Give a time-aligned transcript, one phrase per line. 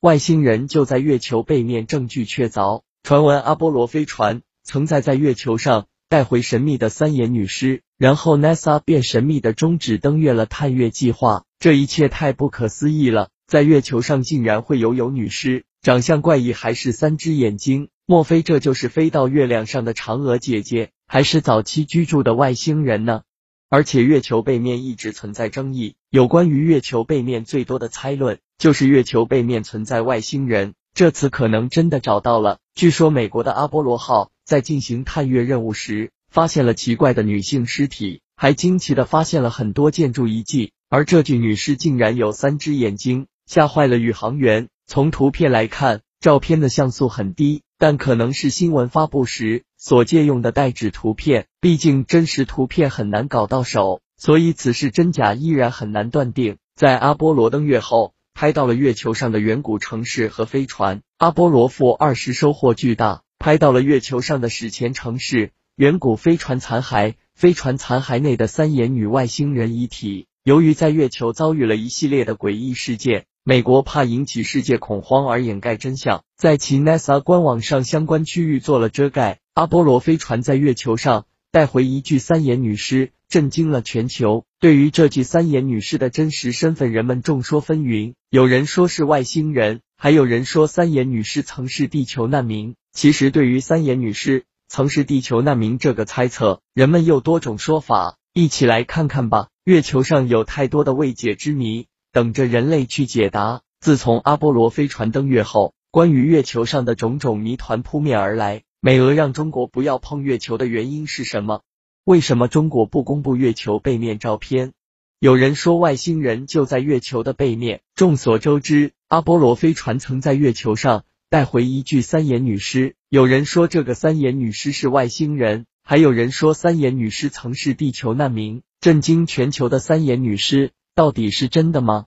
[0.00, 2.82] 外星人就在月球背面，证据确凿。
[3.02, 11.46] 传闻阿波罗飞船曾在在月球上带回神秘的三眼女尸，然后 NASA 便神秘的终止登月了探月计划。
[11.58, 17.88] 这一切太不可思议了，在月球上竟然会有有女尸，长相怪异，还是三只眼睛？
[18.06, 23.22] 莫非这就是飞到月亮上的嫦娥姐姐，还是早期居住的外星人呢？
[23.68, 30.74] 而且月球背面一直存在争议，有关于月球背面最多的猜论就是月球背面存在外星人。
[30.92, 32.58] 这次可能真的找到了。
[32.74, 44.68] 据说美国的阿波罗号在进行探月任务时，发现了奇怪的女性尸体，还惊奇的发现了很多建筑遗迹，而这具女尸竟然有三只眼睛，吓坏了宇航员。
[44.86, 47.62] 从图片来看，照片的像素很低。
[47.80, 56.56] 但可能是新闻发布时所借用的代指图片，毕竟真实图片很难搞到手，所以此事真假依然很难断定。
[56.74, 61.02] 在阿波罗登月后，拍到了月球上的远古城市和飞船。
[61.16, 70.28] 阿波罗负二十收获巨大，拍到了月球上的史前城市、远古飞船残骸、飞船残骸内的三眼女外星人遗体。
[70.44, 73.24] 由于在月球遭遇了一系列的诡异事件。
[73.42, 79.40] 美国怕引起世界恐慌而掩盖真相，在其 NASA 官网上相关区域做了遮盖。
[79.54, 84.44] 阿波罗飞船在月球上带回一具三眼女尸，震惊了全球。
[84.58, 88.14] 对于这具三眼女尸的真实身份，人们众说纷纭。
[88.30, 92.74] 有人说是外星人，还有人说三眼女尸曾是地球难民。
[92.92, 98.16] 其实，对于三眼女尸曾是地球难民这个猜测，人们有多种说法。
[98.32, 99.48] 一起来看看吧。
[99.64, 101.86] 月球上有太多的未解之谜。
[102.10, 103.60] 等着人类去解答。
[103.80, 108.62] 自从阿波罗飞船登月后，关于月球上的种种谜团扑面而来。
[108.80, 111.60] 美俄让中国不要碰月球的原因是什么？
[112.08, 114.72] 为什么中国不公布月球背面照片？
[115.20, 117.82] 有人说外星人就在月球的背面。
[117.94, 122.96] 众所周知，阿波罗飞船曾在月球上带回一具三眼女尸。
[123.10, 128.62] 有人说这个三眼女尸是外星人，还有人说三眼女尸曾是地球难民。
[128.80, 130.70] 震惊全球的三眼女尸。
[130.94, 132.06] 到底是真的吗？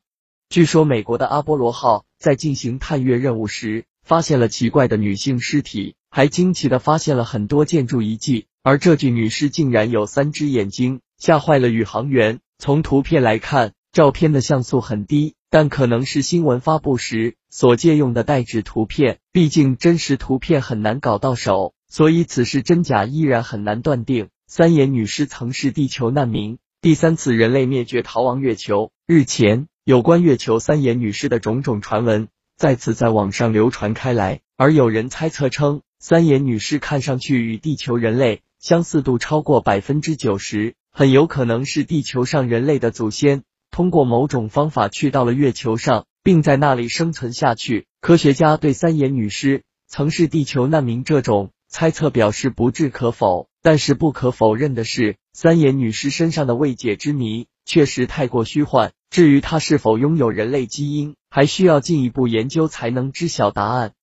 [0.49, 12.41] 据说美国的阿波罗号在进行探月任务时，发现了奇怪的女性尸体，还惊奇的发现了很多建筑遗迹，而这具女尸竟然有三只眼睛，吓坏了宇航员。
[12.59, 24.29] 从图片来看，照片的像素很低，但可能是新闻发布时所借用的代指图片，毕竟真实图片很难搞到手，所以此事真假依然很难断定。
[24.45, 26.59] 三眼女尸曾是地球难民。
[26.81, 28.91] 第三次人类灭绝逃亡月球。
[29.07, 32.27] 日前，有关月球三眼女尸的种种传闻
[32.57, 43.41] 再次在网上流传开来，而有人猜测称，三眼女尸看上去与地球人类相似度超过百分之九十，很有可能是地球上人类的祖先
[43.71, 47.87] 通过某种方法去到了月球上，并在那里生存下去。
[48.01, 53.47] 科学家对三眼女尸曾是地球难民这种猜测表示不置可否。
[53.63, 58.91] 但是不可否认的是，三眼女尸身上的未解之谜确实太过虚幻。
[59.09, 63.93] 至于她是否拥有人类基因，还需要进一步研究才能知晓答案。